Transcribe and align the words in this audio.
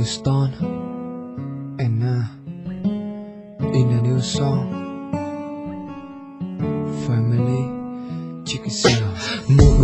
Rolling 0.00 0.06
Stone. 0.06 1.76
And 1.78 2.02
uh, 2.02 2.24
in 3.68 3.90
a 3.90 4.02
new 4.02 4.20
song. 4.20 4.78
Family 7.06 7.80
Check 8.44 8.66
it 8.66 8.70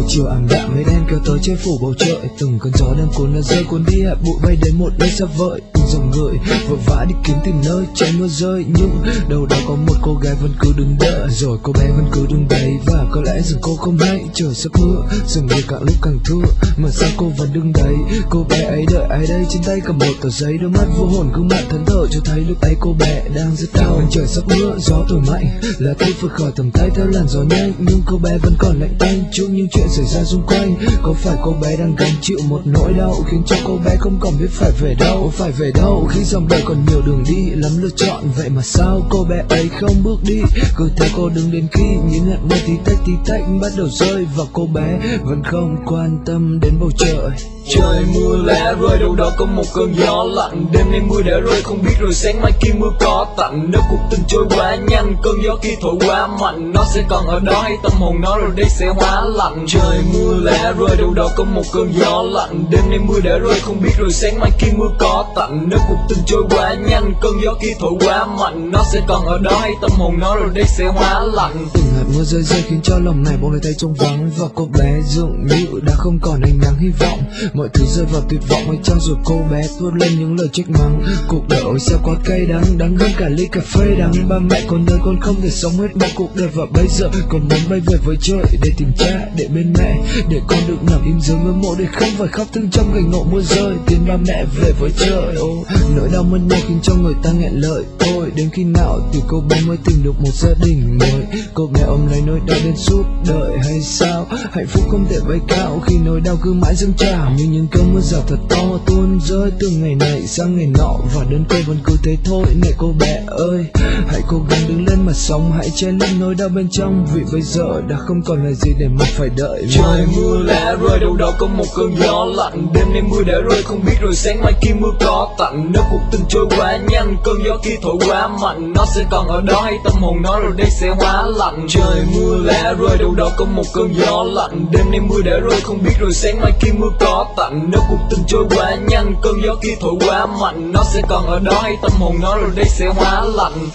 chiều 0.09 0.27
ảm 0.27 0.47
đạm 0.51 0.75
mây 0.75 0.85
đen 0.85 1.05
kéo 1.11 1.19
tới 1.27 1.39
che 1.43 1.55
phủ 1.57 1.79
bầu 1.83 1.95
trời. 1.99 2.19
Từng 2.39 2.59
cơn 2.59 2.73
gió 2.77 2.87
đang 2.99 3.09
cuốn 3.15 3.35
là 3.35 3.41
rơi 3.41 3.65
cuốn 3.65 3.85
đi 3.87 4.03
hạt 4.03 4.15
bụi 4.25 4.35
bay 4.43 4.57
đến 4.63 4.75
một 4.79 4.91
nơi 4.99 5.11
xa 5.11 5.25
vời. 5.37 5.61
Dòng 5.89 6.11
người 6.11 6.35
vội 6.69 6.79
vã 6.87 7.05
đi 7.09 7.15
kiếm 7.25 7.37
tìm 7.45 7.55
nơi 7.65 7.85
tránh 7.95 8.19
mưa 8.19 8.29
rơi, 8.29 8.65
nhưng 8.69 9.03
đâu 9.29 9.47
đó 9.47 9.57
có 9.69 9.75
một 9.75 9.95
cô 10.03 10.15
gái 10.15 10.35
vẫn 10.43 10.53
cứ 10.61 10.73
đứng 10.77 10.97
đợi. 11.01 11.29
Rồi 11.31 11.59
cô 11.63 11.73
bé 11.73 11.87
vẫn 11.97 12.07
cứ 12.13 12.27
đứng 12.29 12.49
đấy, 12.49 12.73
và 12.87 13.07
có 13.13 13.23
lẽ 13.23 13.41
rằng 13.43 13.59
cô 13.63 13.77
không 13.77 13.99
hay 13.99 14.25
trời 14.35 14.55
sắp 14.55 14.73
mưa 14.81 15.03
dường 15.27 15.47
như 15.47 15.63
càng 15.69 15.83
lúc 15.83 15.95
càng 16.03 16.19
thưa, 16.25 16.43
mà 16.77 16.89
sao 16.91 17.11
cô 17.17 17.33
vẫn 17.39 17.53
đứng 17.53 17.73
đấy? 17.73 17.95
Cô 18.31 18.47
bé 18.49 18.63
ấy 18.63 18.85
đợi 18.93 19.07
ai 19.11 19.27
đây 19.27 19.45
trên 19.51 19.63
tay 19.63 19.81
cầm 19.85 19.99
một 19.99 20.15
tờ 20.21 20.29
giấy. 20.29 20.59
Đôi 20.59 20.71
mắt 20.71 20.87
vô 20.97 21.07
hồn 21.07 21.33
gương 21.35 21.49
mặt 21.49 21.63
thẫn 21.71 21.85
thờ 21.87 22.07
cho 22.11 22.21
thấy 22.25 22.41
lúc 22.41 22.61
ấy 22.61 22.75
cô 22.81 22.95
bé 22.99 23.23
đang 23.35 23.57
rất 23.57 23.69
đau. 23.75 24.03
Trời 24.11 24.27
sắp 24.27 24.43
mưa 24.49 24.77
gió 24.79 25.05
thổi 25.09 25.21
mạnh, 25.21 25.61
là 25.79 25.95
tôi 25.99 26.15
vượt 26.21 26.33
khỏi 26.33 26.53
tầm 26.57 26.71
tay 26.71 26.91
theo 26.95 27.07
làn 27.07 27.29
gió 27.29 27.43
nhanh. 27.43 27.73
Nhưng 27.79 28.03
cô 28.07 28.19
bé 28.19 28.39
vẫn 28.43 28.55
còn 28.59 28.81
lạnh 28.81 28.95
tanh 28.99 29.25
chung 29.33 29.57
những 29.57 29.69
chuyện 29.73 29.87
xảy 29.97 30.07
ra 30.07 30.25
xung 30.25 30.47
quanh? 30.47 30.77
Có 31.03 31.13
phải 31.13 31.37
cô 31.43 31.55
bé 31.63 31.77
đang 31.77 31.95
gánh 31.97 32.13
chịu 32.21 32.39
một 32.49 32.61
nỗi 32.65 32.93
đau 32.93 33.15
khiến 33.31 33.43
cho 33.47 33.57
cô 33.65 33.79
bé 33.85 33.97
không 33.99 34.19
còn 34.21 34.33
biết 34.39 34.51
phải 34.51 34.71
về 34.81 34.95
đâu? 35.01 35.33
Phải 35.35 35.53
về 35.53 35.71
đâu 35.75 36.09
khi 36.11 36.25
dòng 36.25 36.49
đời 36.49 36.63
còn 36.65 36.85
nhiều 36.89 37.03
đường 37.07 37.25
đi, 37.29 37.51
lắm 37.51 37.73
lựa 37.79 37.89
chọn? 37.97 38.25
Vậy 38.37 38.49
mà 38.49 38.63
sao 38.63 39.07
cô 39.11 39.25
bé 39.25 39.45
ấy 39.49 39.69
không 39.81 40.03
bước 40.05 40.19
đi? 40.23 40.41
Cứ 40.77 40.91
theo 40.97 41.09
cô 41.17 41.29
đứng 41.29 41.51
đến 41.51 41.67
khi 41.73 41.85
những 42.11 42.31
hạt 42.31 42.39
mưa 42.43 42.57
tí 42.67 42.73
tách 42.85 42.99
tí 43.07 43.13
tách 43.27 43.43
bắt 43.61 43.73
đầu 43.77 43.89
rơi 43.89 44.27
và 44.37 44.45
cô 44.53 44.67
bé 44.67 44.99
vẫn 45.23 45.43
không 45.45 45.77
quan 45.87 46.19
tâm 46.27 46.61
đến 46.61 46.73
bầu 46.81 46.91
trời. 46.99 47.56
Trời 47.69 48.05
mưa 48.15 48.37
lẻ 48.45 48.75
rơi 48.81 48.99
đâu 48.99 49.15
đó 49.15 49.33
có 49.37 49.47
một 49.47 49.63
cơn 49.75 49.95
gió 49.95 50.25
lạnh 50.25 50.67
Đêm 50.73 50.91
nay 50.91 51.01
mưa 51.01 51.23
đã 51.23 51.41
rơi, 51.41 51.63
không 51.63 51.83
biết 51.83 51.95
rồi 52.01 52.15
sáng 52.15 52.43
mai 52.43 52.53
kia 52.61 52.73
mưa 52.79 52.91
có 53.01 53.27
tạnh. 53.37 53.67
Nếu 53.73 53.81
cuộc 53.91 53.99
tình 54.11 54.21
trôi 54.29 54.45
quá 54.57 54.77
nhanh, 54.89 55.17
cơn 55.23 55.35
gió 55.45 55.57
kia 55.63 55.75
thổi 55.81 55.95
quá 56.07 56.27
mạnh, 56.27 56.73
Nó 56.73 56.85
sẽ 56.95 57.05
còn 57.09 57.27
ở 57.27 57.41
đó 57.41 57.61
hay 57.63 57.77
tâm 57.83 57.93
hồn 57.93 58.21
nó 58.21 58.39
rồi 58.39 58.51
đây 58.57 58.67
sẽ 58.69 58.87
hóa 58.87 59.23
lạnh. 59.35 59.65
Trời 59.69 60.01
mưa 60.15 60.35
lẻ 60.45 60.73
rơi 60.79 60.97
đâu 60.97 61.15
đó 61.15 61.29
có 61.37 61.45
một 61.45 61.63
cơn 61.73 61.93
gió 61.93 62.23
lạnh 62.23 62.65
Đêm 62.71 62.91
nay 62.91 62.99
mưa 62.99 63.21
đã 63.25 63.39
rơi, 63.39 63.61
không 63.61 63.81
biết 63.83 63.93
rồi 63.99 64.13
sáng 64.13 64.41
mai 64.41 64.51
kia 64.59 64.73
mưa 64.79 64.91
có 64.99 65.25
tạnh. 65.37 65.67
Nếu 65.69 65.79
cuộc 65.89 65.99
tình 66.09 66.19
trôi 66.27 66.43
quá 66.51 66.75
nhanh, 66.89 67.15
cơn 67.21 67.33
gió 67.45 67.55
kia 67.63 67.75
thổi 67.81 67.93
quá 68.01 68.27
mạnh, 68.27 68.71
Nó 68.71 68.83
sẽ 68.93 69.01
còn 69.09 69.27
ở 69.27 69.39
đó 69.39 69.59
hay 69.61 69.73
tâm 69.81 69.91
hồn 69.91 70.19
nó 70.19 70.37
rồi 70.37 70.51
đây 70.55 70.65
sẽ 70.79 70.87
hóa 70.87 71.21
lạnh. 71.35 71.67
Từng 71.75 71.85
hạt 71.97 72.05
mưa 72.17 72.25
rơi 72.25 72.43
rơi 72.43 72.63
khiến 72.69 72.81
cho 72.83 72.99
lòng 72.99 73.23
này 73.23 73.35
bỗng 73.43 73.53
lại 73.53 73.61
thấy 73.63 73.75
trong 73.79 73.95
vắng, 73.95 74.31
và 74.39 74.47
cô 74.55 74.69
bé 74.79 75.01
dường 75.07 75.47
như 75.47 75.67
đã 75.83 75.95
không 75.97 76.19
còn 76.23 76.41
ánh 76.41 76.59
nắng 76.63 76.79
hy 76.79 76.89
vọng 77.01 77.19
mọi 77.57 77.69
thứ 77.75 77.85
rơi 77.87 78.07
vào 78.13 78.23
tuyệt 78.29 78.41
vọng 78.49 78.63
hay 78.67 78.79
chăng 78.83 78.99
rồi 79.01 79.17
cô 79.25 79.43
bé 79.51 79.63
tuôn 79.81 79.95
lên 79.95 80.19
những 80.19 80.37
lời 80.37 80.49
trách 80.53 80.71
mắng, 80.71 81.03
cuộc 81.29 81.49
đời 81.49 81.61
ôi 81.61 81.79
sao 81.81 81.99
quá 82.03 82.15
cay 82.25 82.47
đắng 82.47 82.79
đắng 82.79 82.97
hơn 82.97 83.11
cả 83.19 83.29
ly 83.29 83.49
cà 83.53 83.61
phê 83.61 83.97
đắng. 83.99 84.13
Ba 84.29 84.39
mẹ 84.39 84.63
con 84.69 84.85
đời 84.87 84.99
con 85.05 85.21
không 85.21 85.41
thể 85.41 85.51
sống 85.51 85.73
hết 85.73 85.97
một 85.97 86.07
cuộc 86.15 86.37
đời 86.37 86.49
và 86.55 86.65
bây 86.75 86.87
giờ. 86.89 87.09
Con 87.29 87.41
muốn 87.41 87.59
bay 87.71 87.81
về 87.87 87.97
với 88.05 88.17
trời 88.21 88.45
để 88.63 88.71
tìm 88.77 88.93
cha, 88.99 89.29
để 89.37 89.49
bên 89.55 89.73
mẹ, 89.79 89.99
để 90.29 90.41
con 90.49 90.59
được 90.69 90.83
nằm 90.91 91.05
im 91.05 91.21
dưới 91.21 91.37
ngôi 91.37 91.53
mộ, 91.53 91.75
để 91.79 91.87
không 91.93 92.11
phải 92.19 92.29
khóc 92.29 92.47
thương 92.53 92.71
trong 92.71 92.93
cảnh 92.95 93.11
ngộ 93.11 93.25
mưa 93.25 93.43
rơi. 93.43 93.75
Tiến 93.87 93.99
ba 94.09 94.17
mẹ 94.17 94.45
về 94.61 94.73
với 94.81 94.91
trời, 94.97 95.35
ô, 95.35 95.65
nỗi 95.97 96.09
đau 96.13 96.23
mất 96.23 96.39
nhau 96.49 96.61
khiến 96.69 96.79
cho 96.83 96.95
người 96.95 97.15
ta 97.23 97.33
nghẹn 97.33 97.53
lợi 97.53 97.85
ôi 98.17 98.31
đến 98.37 98.51
khi 98.53 98.65
nào 98.65 99.01
thì 99.13 99.21
cô 99.29 99.41
bé 99.41 99.61
mới 99.67 99.77
tìm 99.85 100.03
được 100.03 100.21
một 100.21 100.35
gia 100.35 100.51
đình 100.65 100.99
mới? 100.99 101.43
Cô 101.55 101.67
bé 101.67 101.81
ôm 101.81 102.07
lấy 102.11 102.23
nỗi 102.27 102.41
đau 102.47 102.59
đến 102.65 102.77
suốt 102.77 103.03
đời 103.29 103.59
hay 103.65 103.81
sao? 103.81 104.27
Hạnh 104.53 104.67
phúc 104.67 104.85
không 104.91 105.07
thể 105.11 105.19
bay 105.29 105.39
cao 105.49 105.83
khi 105.87 105.99
nỗi 105.99 106.21
đau 106.21 106.39
cứ 106.43 106.53
mãi 106.53 106.75
dâng 106.77 106.93
trào 106.97 107.31
như 107.47 107.53
những 107.53 107.67
cơn 107.69 107.95
mưa 107.95 108.01
rào 108.01 108.21
thật 108.27 108.37
to 108.49 108.63
tuôn 108.87 109.21
rơi 109.21 109.51
từ 109.61 109.69
ngày 109.69 109.95
này 109.95 110.27
sang 110.27 110.57
ngày 110.57 110.67
nọ, 110.67 110.95
và 111.15 111.25
đơn 111.31 111.45
cô 111.49 111.57
vẫn 111.67 111.79
cứ 111.85 111.97
thế 112.03 112.17
thôi. 112.25 112.45
Này 112.63 112.73
cô 112.79 112.93
bé 113.01 113.23
ơi, 113.27 113.67
hãy 114.09 114.21
cố 114.29 114.37
gắng 114.51 114.61
đứng 114.69 114.87
lên 114.87 115.07
mà 115.07 115.13
sống. 115.13 115.53
Hãy 115.57 115.71
che 115.75 115.93
lấp 115.93 116.09
nỗi 116.21 116.35
đau 116.35 116.49
bên 116.49 116.69
trong, 116.71 117.07
vì 117.15 117.23
bây 117.33 117.43
giờ 117.43 117.83
đã 117.89 117.97
không 117.97 118.23
còn 118.23 118.45
là 118.45 118.53
gì 118.53 118.73
để 118.79 118.89
mà 118.89 119.05
phải 119.17 119.29
đợi 119.37 119.67
Trời 119.71 120.07
mưa 120.17 120.39
lẽ 120.45 120.77
rơi, 120.83 120.99
đâu 121.01 121.17
đó 121.17 121.33
có 121.39 121.47
một 121.47 121.65
cơn 121.77 121.97
gió 121.97 122.25
lạnh 122.25 122.67
Đêm 122.75 122.93
nay 122.93 123.03
mưa 123.03 123.23
đã 123.27 123.41
rơi, 123.51 123.63
không 123.63 123.85
biết 123.85 123.97
rồi 124.01 124.15
sáng 124.15 124.41
mai 124.43 124.53
kia 124.61 124.75
mưa 124.81 124.93
có 125.01 125.35
tặng 125.39 125.71
Nếu 125.73 125.83
cuộc 125.91 126.01
tình 126.13 126.21
trôi 126.29 126.47
quá 126.59 126.79
nhanh, 126.89 127.17
cơn 127.25 127.37
gió 127.45 127.57
kia 127.65 127.77
thổi 127.83 127.97
quá 128.09 128.29
mạnh. 128.29 128.73
Nó 128.77 128.85
sẽ 128.95 129.05
còn 129.11 129.29
ở 129.29 129.41
đó, 129.41 129.61
hay 129.61 129.79
tâm 129.85 129.93
hồn 130.01 130.23
nó 130.23 130.41
rồi 130.41 130.53
đây 130.57 130.71
sẽ 130.71 130.89
hóa 130.89 131.27
lạnh. 131.27 131.67
Trời 131.69 132.05
mưa 132.15 132.37
lẽ 132.45 132.75
rơi, 132.81 132.99
đâu 132.99 133.15
đó 133.15 133.31
có 133.37 133.45
một 133.45 133.65
cơn 133.75 133.95
gió 133.95 134.25
lạnh 134.25 134.67
Đêm 134.71 134.91
nay 134.91 135.01
mưa 135.01 135.23
đã 135.25 135.39
rơi, 135.39 135.61
không 135.61 135.79
biết 135.83 135.95
rồi 136.01 136.13
sáng 136.13 136.41
mai 136.41 136.53
kia 136.61 136.73
mưa 136.79 136.91
có 137.01 137.27
tặng 137.37 137.71
Nếu 137.71 137.81
cuộc 137.89 137.99
tình 138.11 138.25
trôi 138.27 138.45
quá 138.51 138.77
nhanh, 138.89 139.15
cơn 139.23 139.35
gió 139.45 139.55
kia 139.63 139.77
thổi 139.81 139.95
quá 140.07 140.27
mạnh, 140.27 140.73
Nó 140.73 140.83
sẽ 140.85 141.03
còn 141.09 141.27
ở 141.27 141.39
đó, 141.39 141.61
hay 141.63 141.77
tâm 141.83 141.93
hồn 141.99 142.17
nó 142.23 142.37
rồi 142.37 142.51
đây 142.57 142.67
sẽ 142.69 142.87
hóa 142.87 143.25
lạnh. 143.25 143.69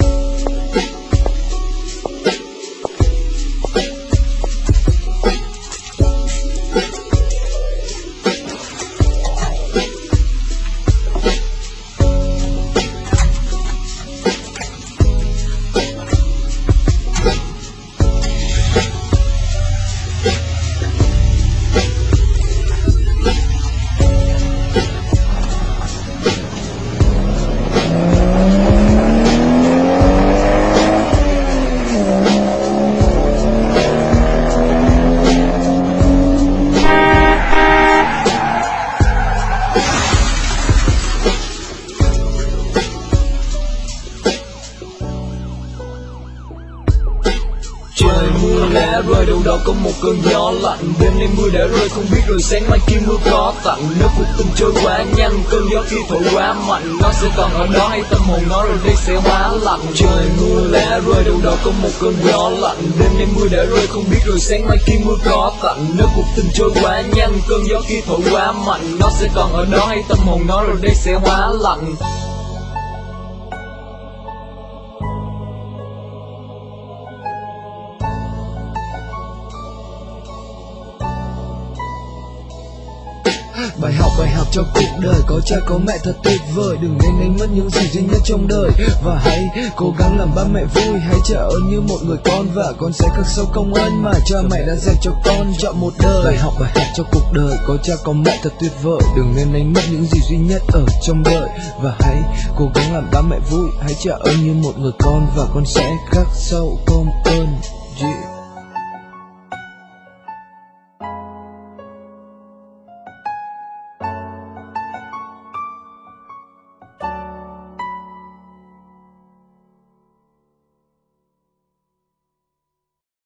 Mưa 48.61 48.67
lẽ 48.67 49.01
rơi 49.07 49.25
đâu 49.25 49.41
đó 49.45 49.57
có 49.65 49.73
một 49.73 49.91
cơn 50.01 50.21
gió 50.23 50.51
lạnh. 50.61 50.93
Đêm 50.99 51.19
nay 51.19 51.27
mưa 51.37 51.49
đã 51.53 51.67
rơi, 51.67 51.89
không 51.89 52.05
biết 52.11 52.21
rồi 52.27 52.41
sáng 52.41 52.69
mai 52.69 52.79
kia 52.87 52.97
mưa 53.07 53.15
có 53.31 53.53
tặng 53.63 53.83
Nếu 53.99 54.07
cuộc 54.17 54.25
tình 54.37 54.47
trôi 54.55 54.73
quá 54.83 55.05
nhanh 55.17 55.31
cơn 55.49 55.69
gió 55.71 55.83
khi 55.87 55.97
thổi 56.09 56.21
quá 56.33 56.55
mạnh. 56.67 56.97
Nó 57.01 57.11
sẽ 57.21 57.27
còn 57.37 57.53
ở 57.53 57.67
đó, 57.73 57.87
hay 57.87 58.03
tâm 58.09 58.21
hồn 58.21 58.39
nó 58.49 58.63
rồi 58.63 58.77
đây 58.83 58.95
sẽ 58.95 59.15
hóa 59.15 59.51
lạnh. 59.61 59.79
Trời 59.95 60.25
mưa 60.41 60.67
lẽ 60.71 60.99
rơi, 61.05 61.23
đâu 61.23 61.35
đó 61.43 61.55
có 61.63 61.71
một 61.81 61.89
cơn 62.01 62.13
gió 62.23 62.49
lạnh. 62.49 62.77
Đêm 62.99 63.09
nay 63.17 63.27
mưa 63.35 63.47
đã 63.51 63.65
rơi, 63.65 63.87
không 63.87 64.03
biết 64.11 64.19
rồi 64.25 64.39
sáng 64.39 64.67
mai 64.67 64.77
kia 64.85 64.97
mưa 65.05 65.15
có 65.25 65.53
tặng 65.63 65.85
Nếu 65.97 66.07
cuộc 66.15 66.25
tình 66.35 66.49
trôi 66.53 66.71
quá 66.81 67.03
nhanh 67.15 67.31
cơn 67.47 67.67
gió 67.67 67.81
khi 67.87 68.01
thổi 68.07 68.19
quá 68.31 68.51
mạnh. 68.51 68.97
Nó 68.99 69.09
sẽ 69.19 69.27
còn 69.35 69.53
ở 69.53 69.65
đó, 69.65 69.85
hay 69.85 70.03
tâm 70.09 70.17
hồn 70.25 70.41
nó 70.47 70.63
rồi 70.63 70.77
đây 70.81 70.95
sẽ 70.95 71.13
hóa 71.13 71.49
lạnh. 71.59 71.95
Bài 83.81 83.93
học 83.93 84.11
bài 84.19 84.29
học 84.29 84.47
cho 84.51 84.63
cuộc 84.73 84.99
đời. 85.01 85.21
Có 85.27 85.39
cha, 85.45 85.55
có 85.65 85.77
mẹ 85.77 85.93
thật 86.03 86.13
tuyệt 86.23 86.41
vời. 86.55 86.77
Đừng 86.81 86.97
nên 87.01 87.19
đánh 87.19 87.37
mất 87.39 87.47
những 87.53 87.69
gì 87.69 87.87
duy 87.87 88.01
nhất 88.01 88.21
trong 88.25 88.47
đời. 88.47 88.71
Và 89.03 89.19
hãy 89.23 89.49
cố 89.75 89.93
gắng 89.99 90.19
làm 90.19 90.35
ba 90.35 90.43
mẹ 90.53 90.61
vui. 90.73 90.99
Hãy 90.99 91.15
trả 91.25 91.37
ơn 91.37 91.69
như 91.69 91.81
một 91.81 91.97
người 92.03 92.17
con 92.25 92.47
Và 92.53 92.73
con 92.77 92.93
sẽ 92.93 93.07
khắc 93.15 93.25
sâu 93.27 93.45
công 93.53 93.73
ơn 93.73 94.03
Mà 94.03 94.11
cha 94.25 94.37
mẹ 94.49 94.65
đã 94.67 94.75
dành 94.75 94.95
cho 95.01 95.11
con 95.25 95.53
chọn 95.59 95.79
một 95.79 95.93
đời. 95.99 96.23
Bài 96.25 96.37
học 96.37 96.53
bài 96.59 96.71
học 96.75 96.87
cho 96.95 97.03
cuộc 97.11 97.33
đời. 97.33 97.57
Có 97.67 97.77
cha, 97.83 97.93
có 98.03 98.13
mẹ 98.13 98.39
thật 98.43 98.53
tuyệt 98.59 98.71
vời. 98.83 98.99
Đừng 99.15 99.33
nên 99.35 99.53
đánh 99.53 99.73
mất 99.73 99.81
những 99.91 100.05
gì 100.05 100.19
duy 100.29 100.37
nhất 100.37 100.61
ở 100.73 100.85
trong 101.01 101.23
đời. 101.23 101.49
Và 101.81 101.95
hãy 101.99 102.17
cố 102.57 102.71
gắng 102.75 102.93
làm 102.93 103.09
ba 103.13 103.21
mẹ 103.21 103.37
vui. 103.51 103.69
Hãy 103.81 103.95
trả 103.99 104.13
ơn 104.19 104.43
như 104.43 104.53
một 104.53 104.77
người 104.77 104.93
con 104.99 105.27
Và 105.35 105.45
con 105.53 105.65
sẽ 105.65 105.95
khắc 106.11 106.27
sâu 106.35 106.79
công 106.85 107.07
ơn. 107.25 107.47
Yeah. 108.01 108.30